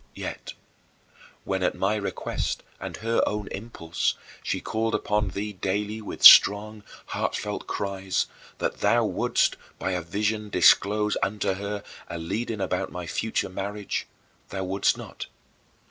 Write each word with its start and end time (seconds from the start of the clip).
Yet, 0.15 0.53
when, 1.43 1.61
at 1.61 1.75
my 1.75 1.95
request 1.95 2.63
and 2.79 2.97
her 3.05 3.21
own 3.27 3.47
impulse, 3.49 4.15
she 4.41 4.59
called 4.59 4.95
upon 4.95 5.27
thee 5.27 5.53
daily 5.53 6.01
with 6.01 6.23
strong, 6.23 6.81
heartfelt 7.09 7.67
cries, 7.67 8.25
that 8.57 8.79
thou 8.79 9.05
wouldst, 9.05 9.57
by 9.77 9.91
a 9.91 10.01
vision, 10.01 10.49
disclose 10.49 11.17
unto 11.21 11.53
her 11.53 11.83
a 12.07 12.17
leading 12.17 12.61
about 12.61 12.91
my 12.91 13.05
future 13.05 13.47
marriage, 13.47 14.07
thou 14.49 14.63
wouldst 14.63 14.97
not. 14.97 15.27